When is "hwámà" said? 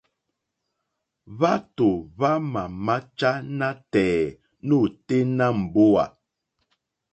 2.15-2.63